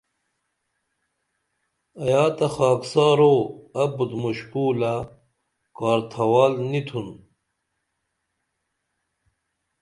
[2.01, 3.35] ایا تہ خاکسارو
[3.81, 4.93] ابُت مُشکُولہ
[5.77, 7.09] کار تھوال نی تُھن